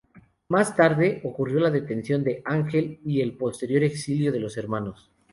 Más 0.49 0.75
tarde, 0.75 1.21
ocurrió 1.25 1.59
la 1.59 1.69
detención 1.69 2.23
de 2.23 2.41
Ángel 2.45 2.99
y 3.05 3.21
el 3.21 3.37
posterior 3.37 3.83
exilio 3.83 4.31
de 4.31 4.39
los 4.39 4.57
hermanos. 4.57 5.11